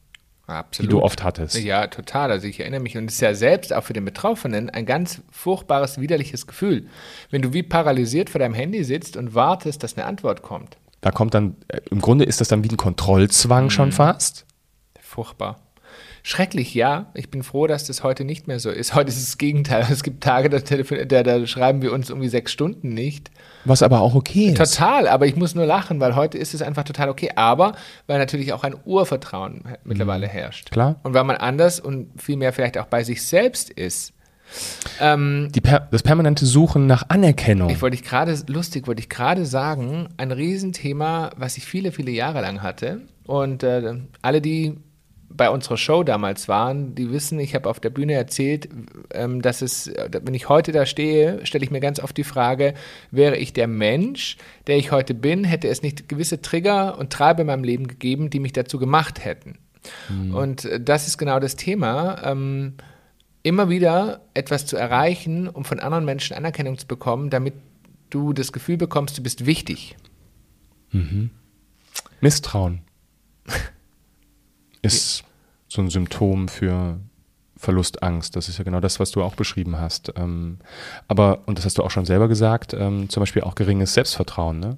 [0.47, 0.91] die Absolut.
[0.91, 1.57] du oft hattest.
[1.59, 2.31] Ja, total.
[2.31, 2.97] Also ich erinnere mich.
[2.97, 6.87] Und es ist ja selbst auch für den Betroffenen ein ganz furchtbares, widerliches Gefühl.
[7.29, 10.77] Wenn du wie paralysiert vor deinem Handy sitzt und wartest, dass eine Antwort kommt.
[11.01, 13.69] Da kommt dann, äh, im Grunde ist das dann wie ein Kontrollzwang Mhm.
[13.69, 14.45] schon fast.
[14.99, 15.59] Furchtbar.
[16.23, 17.07] Schrecklich, ja.
[17.13, 18.93] Ich bin froh, dass das heute nicht mehr so ist.
[18.99, 19.85] Heute ist es das Gegenteil.
[19.89, 23.31] Es gibt Tage, da, da, da schreiben wir uns irgendwie sechs Stunden nicht.
[23.65, 24.57] Was aber auch okay ist.
[24.57, 27.31] Total, aber ich muss nur lachen, weil heute ist es einfach total okay.
[27.35, 27.73] Aber
[28.07, 30.71] weil natürlich auch ein Urvertrauen mittlerweile herrscht.
[30.71, 30.99] Klar.
[31.03, 34.13] Und weil man anders und vielmehr vielleicht auch bei sich selbst ist.
[34.99, 37.69] Ähm, per das permanente Suchen nach Anerkennung.
[37.69, 42.11] ich wollte ich gerade, lustig, wollte ich gerade sagen, ein Riesenthema, was ich viele, viele
[42.11, 43.01] Jahre lang hatte.
[43.25, 44.77] Und äh, alle, die
[45.39, 48.67] bei unserer Show damals waren, die wissen, ich habe auf der Bühne erzählt,
[49.11, 52.73] ähm, dass es, wenn ich heute da stehe, stelle ich mir ganz oft die Frage,
[53.09, 54.35] wäre ich der Mensch,
[54.67, 58.29] der ich heute bin, hätte es nicht gewisse Trigger und Treiber in meinem Leben gegeben,
[58.29, 59.57] die mich dazu gemacht hätten.
[60.33, 62.21] Und äh, das ist genau das Thema.
[62.21, 62.73] Ähm,
[63.41, 67.53] immer wieder etwas zu erreichen, um von anderen Menschen Anerkennung zu bekommen, damit
[68.09, 69.95] du das Gefühl bekommst, du bist wichtig.
[72.19, 72.81] Misstrauen
[74.81, 75.23] ist
[75.69, 76.99] so ein Symptom für
[77.55, 78.35] Verlustangst.
[78.35, 80.11] Das ist ja genau das, was du auch beschrieben hast.
[80.15, 80.59] Ähm,
[81.07, 84.59] aber, und das hast du auch schon selber gesagt, ähm, zum Beispiel auch geringes Selbstvertrauen.
[84.59, 84.77] Ne?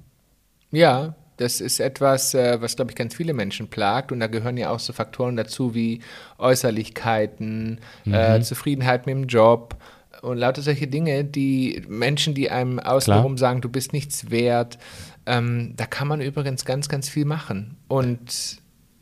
[0.70, 4.12] Ja, das ist etwas, äh, was, glaube ich, ganz viele Menschen plagt.
[4.12, 6.00] Und da gehören ja auch so Faktoren dazu wie
[6.38, 9.76] Äußerlichkeiten, äh, Zufriedenheit mit dem Job
[10.22, 14.78] und lauter solche Dinge, die Menschen, die einem außenrum sagen, du bist nichts wert.
[15.26, 18.58] Ähm, da kann man übrigens ganz, ganz viel machen und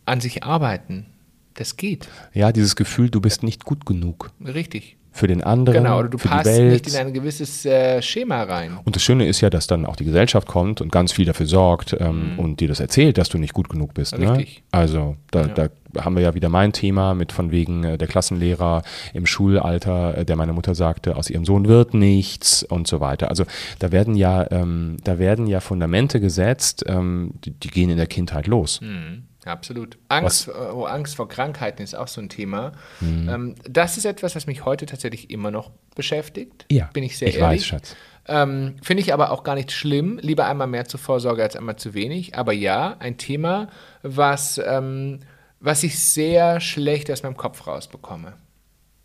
[0.06, 1.06] an sich arbeiten.
[1.54, 2.08] Das geht.
[2.32, 4.96] Ja, dieses Gefühl, du bist nicht gut genug Richtig.
[5.10, 6.72] für den anderen, Genau, oder du für die passt Welt.
[6.72, 8.78] nicht in ein gewisses äh, Schema rein.
[8.84, 11.46] Und das Schöne ist ja, dass dann auch die Gesellschaft kommt und ganz viel dafür
[11.46, 14.16] sorgt ähm, und dir das erzählt, dass du nicht gut genug bist.
[14.16, 14.26] Ne?
[14.26, 14.32] Mhm.
[14.32, 14.62] Richtig.
[14.70, 15.48] Also da, Ja.
[15.48, 15.68] da
[16.04, 18.82] haben wir ja wieder mein Thema mit von wegen äh, der Klassenlehrer
[19.12, 23.28] im Schulalter, äh, der meiner Mutter sagte, aus ihrem Sohn wird nichts und so weiter.
[23.28, 23.44] Also
[23.80, 28.06] da werden ja, ähm, da werden ja Fundamente gesetzt, ähm, die, die gehen in der
[28.06, 28.80] Kindheit los.
[28.80, 29.24] Mhm.
[29.44, 29.96] Absolut.
[30.08, 32.72] Angst, äh, oh, Angst vor Krankheiten ist auch so ein Thema.
[33.00, 36.66] Ähm, das ist etwas, was mich heute tatsächlich immer noch beschäftigt.
[36.70, 37.60] Ja, Bin ich sehr ich ehrlich.
[37.62, 37.96] weiß, Schatz.
[38.28, 40.18] Ähm, Finde ich aber auch gar nicht schlimm.
[40.22, 42.36] Lieber einmal mehr zur Vorsorge als einmal zu wenig.
[42.36, 43.68] Aber ja, ein Thema,
[44.02, 45.20] was, ähm,
[45.58, 48.34] was ich sehr schlecht aus meinem Kopf rausbekomme.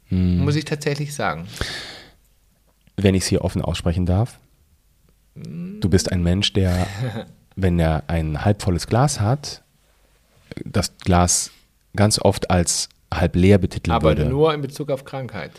[0.10, 0.40] Hm.
[0.40, 1.48] Muss ich tatsächlich sagen.
[2.98, 4.40] Wenn ich es hier offen aussprechen darf,
[5.36, 6.88] du bist ein Mensch, der,
[7.56, 9.64] wenn er ein halbvolles Glas hat,
[10.64, 11.52] das Glas
[11.96, 14.26] ganz oft als halb leer betiteln Aber würde.
[14.26, 15.52] nur in Bezug auf Krankheit.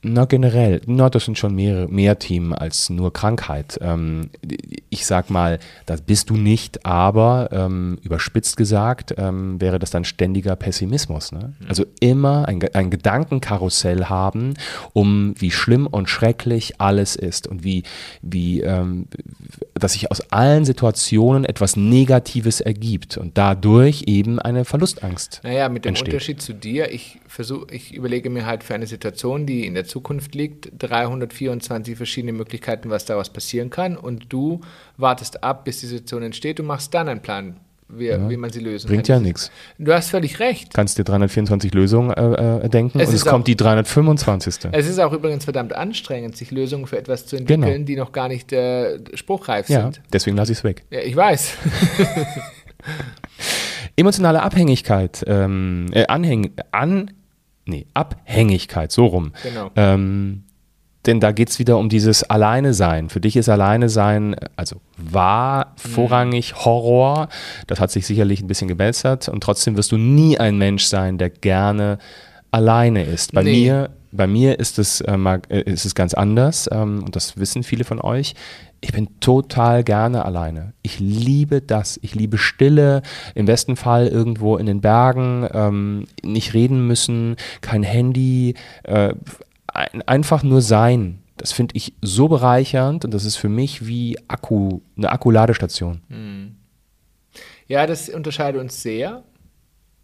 [0.00, 0.80] Na, generell.
[0.86, 3.78] Na, das sind schon mehr, mehr Themen als nur Krankheit.
[3.82, 4.30] Ähm,
[4.90, 10.04] ich sag mal, das bist du nicht, aber ähm, überspitzt gesagt ähm, wäre das dann
[10.04, 11.32] ständiger Pessimismus.
[11.32, 11.54] Ne?
[11.68, 14.54] Also immer ein, ein Gedankenkarussell haben,
[14.92, 17.82] um wie schlimm und schrecklich alles ist und wie,
[18.22, 19.08] wie ähm,
[19.74, 25.40] dass sich aus allen Situationen etwas Negatives ergibt und dadurch eben eine Verlustangst.
[25.42, 26.14] Naja, mit dem entsteht.
[26.14, 29.84] Unterschied zu dir, ich versuche, ich überlege mir halt für eine Situation, die in der
[29.84, 33.96] Zukunft liegt, 324 verschiedene Möglichkeiten, was daraus passieren kann.
[33.96, 34.60] Und du
[34.96, 37.56] wartest ab, bis die Situation entsteht und machst dann einen Plan
[37.90, 38.28] wie, Ja.
[38.28, 39.22] wie man sie lösen Bringt kann.
[39.22, 39.50] ja nichts.
[39.78, 40.74] Du hast völlig recht.
[40.74, 44.68] Kannst dir 324 Lösungen äh, äh, denken Es und es kommt auch- die 325.
[44.72, 47.84] Es ist auch übrigens verdammt anstrengend, sich Lösungen für etwas zu entwickeln, Genau.
[47.86, 50.02] die noch gar nicht äh, spruchreif Ja, sind.
[50.12, 50.84] deswegen lasse ich es weg.
[50.90, 51.54] Ja, ich weiß.
[53.96, 57.10] Emotionale Abhängigkeit, ähm, äh, Anhäng, an,
[57.68, 59.32] nee, Abhängigkeit, so rum.
[59.42, 59.70] Genau.
[59.76, 60.44] Ähm,
[61.06, 63.08] denn da geht es wieder um dieses Alleine sein.
[63.08, 65.88] Für dich ist Alleine sein, also war Mhm.
[65.90, 67.28] vorrangig Horror.
[67.66, 71.16] Das hat sich sicherlich ein bisschen gebessert und trotzdem wirst du nie ein Mensch sein,
[71.16, 71.98] der gerne
[72.50, 73.32] alleine ist.
[73.32, 73.52] Bei Nee.
[73.52, 75.16] mir, bei mir ist es, äh,
[75.50, 78.34] äh, ist es ganz anders ähm, und das wissen viele von euch.
[78.80, 80.72] Ich bin total gerne alleine.
[80.82, 81.98] Ich liebe das.
[82.02, 83.02] Ich liebe Stille,
[83.34, 89.14] im besten Fall irgendwo in den Bergen, ähm, nicht reden müssen, kein Handy, äh,
[89.66, 91.18] ein, einfach nur sein.
[91.36, 96.02] Das finde ich so bereichernd und das ist für mich wie Akku, eine Akkuladestation.
[97.68, 99.22] Ja, das unterscheidet uns sehr.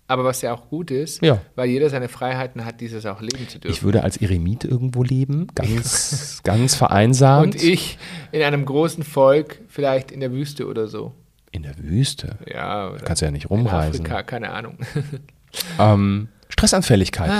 [0.06, 1.40] Aber was ja auch gut ist, Ja.
[1.54, 3.74] weil jeder seine Freiheiten hat, dieses auch leben zu dürfen.
[3.74, 7.54] Ich würde als Eremit irgendwo leben, ganz, ganz vereinsamt.
[7.54, 7.96] Und ich
[8.30, 11.12] in einem großen Volk, vielleicht in der Wüste oder so.
[11.52, 12.36] in der Wüste.
[12.52, 14.00] Ja, oder Kannst ja nicht in rumreisen.
[14.04, 14.76] Afrika, keine Ahnung.
[15.78, 17.30] Ähm, Stressanfälligkeit.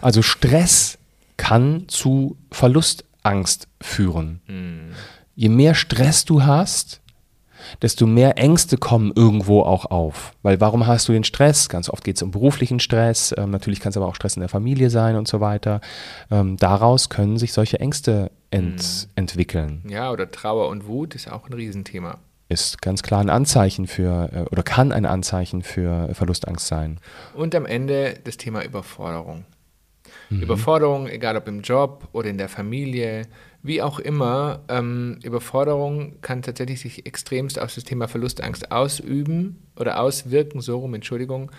[0.00, 0.96] Also Stress
[1.36, 4.40] kann zu Verlustangst führen.
[5.34, 7.02] Je mehr Stress du hast,
[7.82, 10.32] desto mehr Ängste kommen irgendwo auch auf.
[10.42, 11.68] Weil warum hast du den Stress?
[11.68, 14.40] Ganz oft geht es um beruflichen Stress, ähm, natürlich kann es aber auch Stress in
[14.40, 15.80] der Familie sein und so weiter.
[16.30, 19.82] Ähm, daraus können sich solche Ängste ent entwickeln.
[19.88, 22.18] Ja, oder Trauer und Wut ist auch ein Riesenthema.
[22.48, 27.00] Ist ganz klar ein Anzeichen für, äh, oder kann ein Anzeichen für Verlustangst sein.
[27.34, 29.44] Und am Ende das Thema Überforderung.
[30.30, 30.42] Mhm.
[30.42, 33.26] Überforderung, egal ob im Job oder in der Familie,
[33.64, 40.00] wie auch immer, ähm, Überforderung kann tatsächlich sich extremst auf das Thema Verlustangst ausüben oder
[40.00, 41.50] auswirken, so rum, Entschuldigung.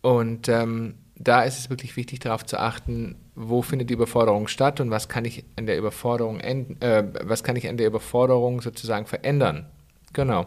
[0.00, 4.80] Und ähm, da ist es wirklich wichtig, darauf zu achten, wo findet die Überforderung statt
[4.80, 9.04] und was kann ich an der Überforderung, äh, was kann ich an der Überforderung sozusagen
[9.04, 9.66] verändern.
[10.14, 10.46] Genau.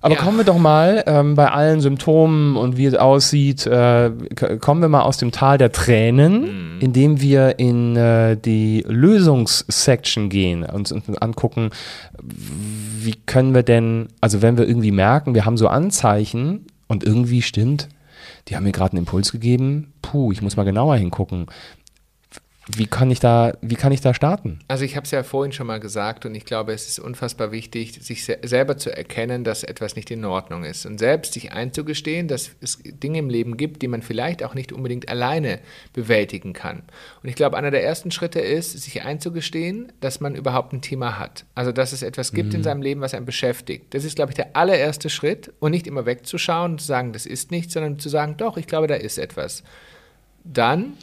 [0.00, 0.20] Aber Ja.
[0.20, 4.10] kommen wir doch mal ähm, bei allen Symptomen und wie es aussieht, äh,
[4.60, 10.62] kommen wir mal aus dem Tal der Tränen, indem wir in äh, die Lösungssection gehen
[10.62, 11.70] und uns angucken,
[12.22, 17.42] wie können wir denn, also wenn wir irgendwie merken, wir haben so Anzeichen und irgendwie
[17.42, 17.88] stimmt,
[18.48, 21.46] die haben mir gerade einen Impuls gegeben, puh, ich muss mal genauer hingucken.
[22.76, 24.58] Wie kann ich da, wie kann ich da starten?
[24.68, 27.50] Also ich habe es ja vorhin schon mal gesagt und ich glaube, es ist unfassbar
[27.50, 31.52] wichtig, sich se selber zu erkennen, dass etwas nicht in Ordnung ist und selbst sich
[31.52, 35.60] einzugestehen, dass es Dinge im Leben gibt, die man vielleicht auch nicht unbedingt alleine
[35.94, 36.82] bewältigen kann.
[37.22, 41.18] Und ich glaube, einer der ersten Schritte ist, sich einzugestehen, dass man überhaupt ein Thema
[41.18, 41.46] hat.
[41.54, 43.94] Also dass es etwas gibt in seinem Leben, was einen beschäftigt.
[43.94, 47.24] Das ist, glaube ich, der allererste Schritt und nicht immer wegzuschauen und zu sagen, das
[47.24, 49.62] ist nichts, sondern zu sagen, doch, ich glaube, da ist etwas.
[50.44, 50.94] Dann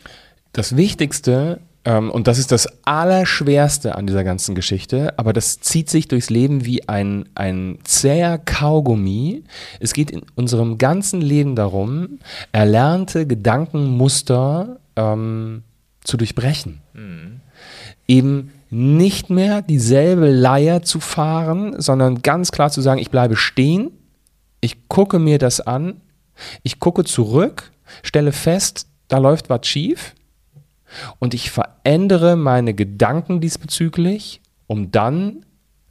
[0.55, 5.89] Das Wichtigste, ähm, und das ist das Allerschwerste an dieser ganzen Geschichte, aber das zieht
[5.89, 9.43] sich durchs Leben wie ein, ein zäher Kaugummi.
[9.81, 12.19] Es geht in unserem ganzen Leben darum,
[12.53, 15.63] erlernte Gedankenmuster ähm,
[16.05, 16.79] zu durchbrechen.
[18.07, 23.91] Eben nicht mehr dieselbe Leier zu fahren, sondern ganz klar zu sagen, ich bleibe stehen,
[24.61, 25.99] ich gucke mir das an,
[26.63, 30.15] ich gucke zurück, stelle fest, da läuft was schief
[31.19, 35.45] und ich verändere meine Gedanken diesbezüglich, um dann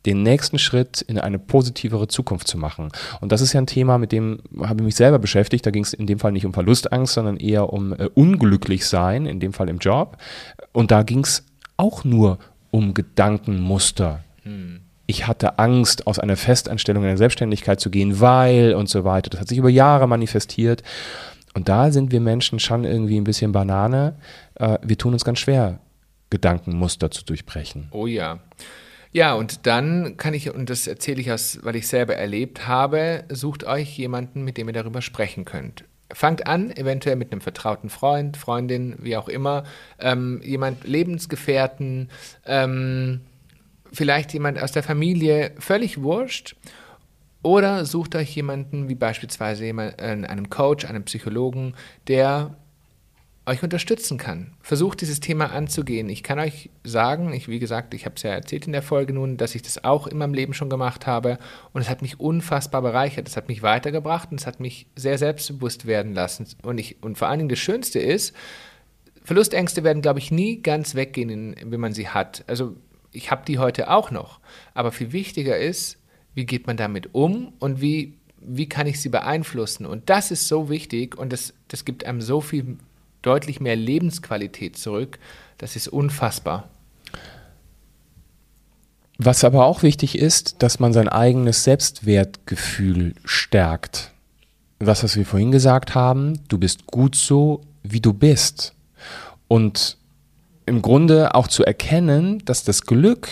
[0.06, 2.90] den nächsten Schritt in eine positivere Zukunft zu machen.
[3.20, 5.64] Und das ist ja ein Thema, mit dem habe ich mich selber beschäftigt.
[5.64, 9.26] Da ging es in dem Fall nicht um Verlustangst, sondern eher um äh, unglücklich sein,
[9.26, 10.18] in dem Fall im Job.
[10.72, 11.44] Und da ging es
[11.76, 12.38] auch nur
[12.70, 14.22] um Gedankenmuster.
[15.06, 19.30] Ich hatte Angst, aus einer Festanstellung in eine Selbstständigkeit zu gehen, weil und so weiter.
[19.30, 20.82] Das hat sich über Jahre manifestiert.
[21.54, 24.16] Und da sind wir Menschen schon irgendwie ein bisschen Banane.
[24.56, 25.78] Äh, wir tun uns ganz schwer,
[26.30, 27.88] Gedankenmuster zu durchbrechen.
[27.92, 28.40] Oh ja.
[29.12, 33.22] Ja, und dann kann ich, und das erzähle ich aus, weil ich selber erlebt habe,
[33.28, 35.84] sucht euch jemanden, mit dem ihr darüber sprechen könnt.
[36.12, 39.62] Fangt an, eventuell mit einem vertrauten Freund, Freundin, wie auch immer,
[40.00, 42.10] ähm, jemand Lebensgefährten,
[42.44, 43.20] ähm,
[43.92, 46.56] vielleicht jemand aus der Familie, völlig wurscht.
[47.44, 51.74] Oder sucht euch jemanden, wie beispielsweise jemand, äh, einen Coach, einen Psychologen,
[52.08, 52.56] der
[53.44, 54.54] euch unterstützen kann.
[54.62, 56.08] Versucht dieses Thema anzugehen.
[56.08, 59.12] Ich kann euch sagen, ich, wie gesagt, ich habe es ja erzählt in der Folge
[59.12, 61.38] nun, dass ich das auch in meinem Leben schon gemacht habe
[61.74, 63.28] und es hat mich unfassbar bereichert.
[63.28, 66.46] Es hat mich weitergebracht und es hat mich sehr selbstbewusst werden lassen.
[66.62, 68.34] Und, ich, und vor allen Dingen das Schönste ist,
[69.22, 72.42] Verlustängste werden, glaube ich, nie ganz weggehen, wenn man sie hat.
[72.46, 72.74] Also
[73.12, 74.40] ich habe die heute auch noch.
[74.72, 75.98] Aber viel wichtiger ist,
[76.34, 78.14] wie geht man damit um und wie
[78.46, 79.86] wie kann ich sie beeinflussen?
[79.86, 82.76] Und das ist so wichtig und das, das gibt einem so viel
[83.22, 85.18] deutlich mehr Lebensqualität zurück.
[85.58, 86.68] Das ist unfassbar.
[89.16, 94.12] Was aber auch wichtig ist, dass man sein eigenes Selbstwertgefühl stärkt.
[94.80, 98.74] Das, was wir vorhin gesagt haben, du bist gut so, wie du bist.
[99.46, 99.96] Und
[100.66, 103.28] im Grunde auch zu erkennen, dass das Glück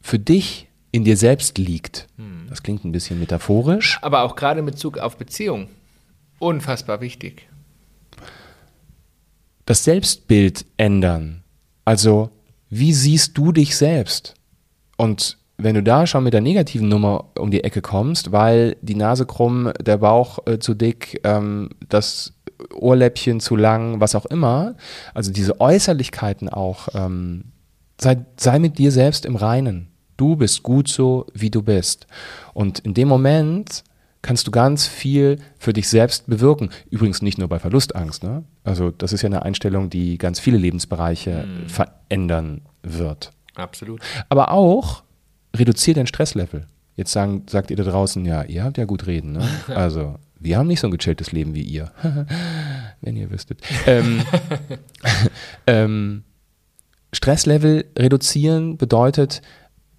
[0.00, 2.08] für dich in dir selbst liegt.
[2.16, 2.46] Hm.
[2.48, 3.98] Das klingt ein bisschen metaphorisch.
[4.02, 5.68] Aber auch gerade in Bezug auf Beziehung.
[6.38, 7.48] Unfassbar wichtig.
[9.66, 11.42] Das Selbstbild ändern.
[11.84, 12.30] Also,
[12.70, 14.34] wie siehst du dich selbst?
[14.96, 18.94] Und wenn du da schon mit der negativen Nummer um die Ecke kommst, weil die
[18.94, 22.32] Nase krumm, der Bauch äh, zu dick, ähm, das
[22.74, 24.76] Ohrläppchen zu lang, was auch immer,
[25.14, 27.44] also diese Äußerlichkeiten auch, ähm,
[28.00, 29.87] sei, sei mit dir selbst im Reinen.
[30.18, 32.06] Du bist gut so, wie du bist.
[32.52, 33.84] Und in dem Moment
[34.20, 36.70] kannst du ganz viel für dich selbst bewirken.
[36.90, 38.24] Übrigens nicht nur bei Verlustangst.
[38.24, 38.42] Ne?
[38.64, 41.68] Also das ist ja eine Einstellung, die ganz viele Lebensbereiche mhm.
[41.68, 43.30] verändern wird.
[43.54, 44.00] Absolut.
[44.28, 45.04] Aber auch
[45.56, 46.66] reduziert dein Stresslevel.
[46.96, 49.32] Jetzt sagen, sagt ihr da draußen, ja, ihr habt ja gut reden.
[49.32, 49.48] Ne?
[49.68, 51.92] Also wir haben nicht so ein gechilltes Leben wie ihr.
[53.00, 53.60] Wenn ihr wüsstet.
[53.86, 54.22] Ähm,
[55.68, 56.24] ähm,
[57.12, 59.42] Stresslevel reduzieren bedeutet,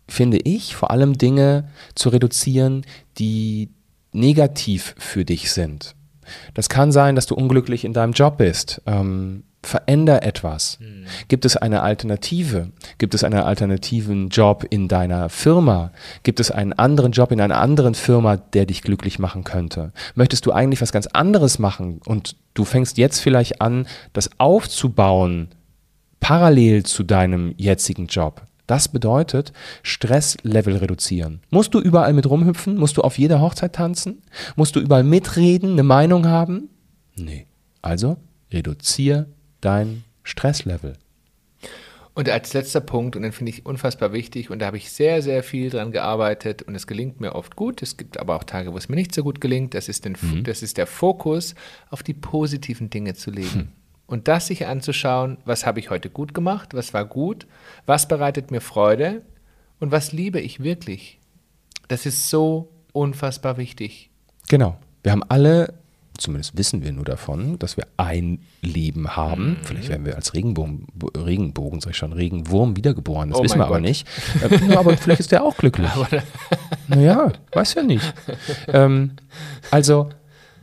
[0.10, 2.86] finde ich, vor allem Dinge zu reduzieren,
[3.18, 3.70] die
[4.12, 5.96] negativ für dich sind.
[6.54, 8.82] Das kann sein, dass du unglücklich in deinem Job bist.
[8.86, 10.78] Ähm, veränder etwas.
[10.80, 11.06] Hm.
[11.28, 12.70] Gibt es eine Alternative?
[12.98, 15.92] Gibt es einen alternativen Job in deiner Firma?
[16.24, 19.92] Gibt es einen anderen Job in einer anderen Firma, der dich glücklich machen könnte?
[20.16, 25.50] Möchtest du eigentlich was ganz anderes machen und du fängst jetzt vielleicht an, das aufzubauen,
[26.20, 28.44] parallel zu deinem jetzigen Job?
[28.70, 29.52] Das bedeutet
[29.82, 31.40] Stresslevel reduzieren.
[31.50, 32.78] Musst du überall mit rumhüpfen?
[32.78, 34.22] Musst du auf jeder Hochzeit tanzen?
[34.56, 36.70] Musst du überall mitreden, eine Meinung haben?
[37.16, 37.48] Nee.
[37.82, 38.18] Also
[38.54, 39.26] reduziere
[39.60, 40.94] dein Stresslevel.
[42.14, 45.24] Und als letzter Punkt, und den finde ich unfassbar wichtig, und da habe ich sehr,
[45.24, 47.82] sehr viel dran gearbeitet und es gelingt mir oft gut.
[47.82, 49.74] Es gibt aber auch Tage, wo es mir nicht so gut gelingt.
[49.74, 50.44] Das ist, den, mhm.
[50.44, 51.56] das ist der Fokus,
[51.90, 53.52] auf die positiven Dinge zu legen.
[53.52, 53.68] Hm.
[54.10, 57.46] Und das sich anzuschauen, was habe ich heute gut gemacht, was war gut,
[57.86, 59.22] was bereitet mir Freude
[59.80, 61.20] und was liebe ich wirklich.
[61.88, 64.10] Das ist so unfassbar wichtig.
[64.48, 64.78] Genau.
[65.04, 65.76] Wir haben alle
[66.20, 69.52] zumindest wissen wir nur davon, dass wir ein Leben haben.
[69.52, 69.58] Mhm.
[69.64, 73.30] Vielleicht werden wir als Regenbogen, Regenbogen, sag ich schon, Regenwurm wiedergeboren.
[73.30, 73.78] Das oh wissen wir Gott.
[73.78, 74.08] aber nicht.
[74.42, 75.90] Äh, aber vielleicht ist der auch glücklich.
[76.88, 78.14] naja, weiß ja nicht.
[78.68, 79.12] Ähm,
[79.72, 80.10] also,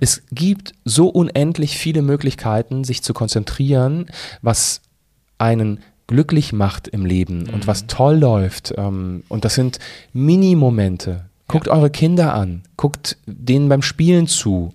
[0.01, 4.07] es gibt so unendlich viele Möglichkeiten, sich zu konzentrieren,
[4.43, 4.81] was
[5.39, 7.55] einen glücklich macht im Leben mhm.
[7.55, 8.75] und was toll läuft.
[8.77, 9.79] Ähm, und das sind
[10.13, 11.27] Mini-Momente.
[11.49, 11.75] Guckt ja.
[11.75, 14.73] eure Kinder an, guckt denen beim Spielen zu,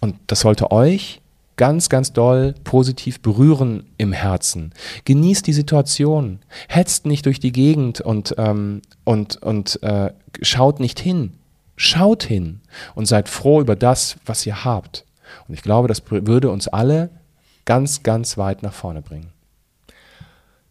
[0.00, 1.20] und das sollte euch
[1.56, 4.72] ganz, ganz doll positiv berühren im Herzen.
[5.04, 6.40] Genießt die Situation.
[6.68, 11.32] Hetzt nicht durch die Gegend und, ähm, und, und äh, schaut nicht hin.
[11.76, 12.60] Schaut hin
[12.94, 15.04] und seid froh über das, was ihr habt.
[15.48, 17.10] Und ich glaube, das würde uns alle
[17.64, 19.32] ganz, ganz weit nach vorne bringen.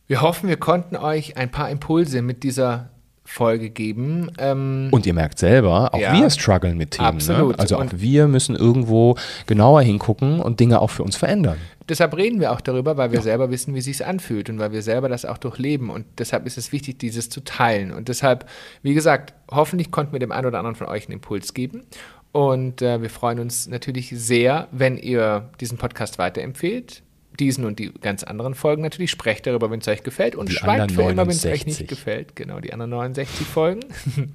[0.07, 2.89] Wir hoffen, wir konnten euch ein paar Impulse mit dieser
[3.23, 4.31] Folge geben.
[4.39, 7.07] Ähm, und ihr merkt selber, auch ja, wir strugglen mit Themen.
[7.07, 7.15] Ne?
[7.15, 7.57] Absolut.
[7.57, 7.59] Ne?
[7.59, 11.57] Also auch und wir müssen irgendwo genauer hingucken und Dinge auch für uns verändern.
[11.87, 13.23] Deshalb reden wir auch darüber, weil wir ja.
[13.23, 15.89] selber wissen, wie es sich anfühlt und weil wir selber das auch durchleben.
[15.89, 17.91] Und deshalb ist es wichtig, dieses zu teilen.
[17.91, 18.47] Und deshalb,
[18.81, 21.83] wie gesagt, hoffentlich konnten wir dem einen oder anderen von euch einen Impuls geben.
[22.31, 27.03] Und äh, wir freuen uns natürlich sehr, wenn ihr diesen Podcast weiterempfehlt
[27.39, 29.11] diesen und die ganz anderen Folgen natürlich.
[29.11, 31.87] Sprecht darüber, wenn es euch gefällt und die schweigt für immer, wenn es euch nicht
[31.87, 32.35] gefällt.
[32.35, 33.81] Genau, die anderen 69 Folgen.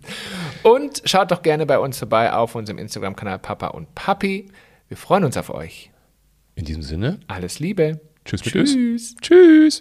[0.63, 4.49] und schaut doch gerne bei uns vorbei auf unserem Instagram-Kanal Papa und Papi.
[4.89, 5.91] Wir freuen uns auf euch.
[6.55, 7.21] In diesem Sinne.
[7.27, 8.01] Alles Liebe.
[8.25, 8.43] Tschüss.
[8.43, 9.17] Tschüss.
[9.21, 9.81] Tschüss.